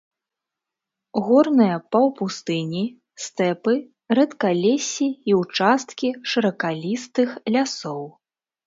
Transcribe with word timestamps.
Горныя 1.27 1.75
паўпустыні, 1.95 2.83
стэпы, 3.27 3.73
рэдкалессі 4.21 5.07
і 5.33 5.41
ўчасткі 5.45 6.09
шыракалістых 6.35 7.29
лясоў. 7.57 8.01